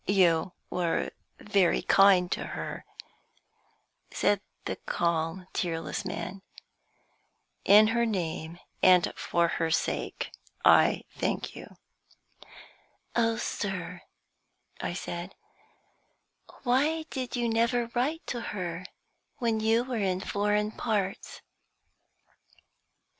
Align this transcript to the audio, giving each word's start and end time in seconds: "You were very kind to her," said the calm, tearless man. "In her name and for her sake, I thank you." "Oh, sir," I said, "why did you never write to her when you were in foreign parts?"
"You 0.07 0.53
were 0.71 1.11
very 1.37 1.83
kind 1.83 2.31
to 2.31 2.43
her," 2.43 2.85
said 4.09 4.41
the 4.65 4.77
calm, 4.77 5.45
tearless 5.53 6.05
man. 6.05 6.41
"In 7.65 7.85
her 7.89 8.07
name 8.07 8.57
and 8.81 9.13
for 9.15 9.47
her 9.47 9.69
sake, 9.69 10.31
I 10.65 11.03
thank 11.15 11.55
you." 11.55 11.75
"Oh, 13.15 13.37
sir," 13.37 14.01
I 14.79 14.93
said, 14.93 15.35
"why 16.63 17.03
did 17.11 17.35
you 17.35 17.47
never 17.47 17.91
write 17.93 18.25
to 18.25 18.41
her 18.57 18.85
when 19.37 19.59
you 19.59 19.83
were 19.83 19.97
in 20.01 20.19
foreign 20.19 20.71
parts?" 20.71 21.41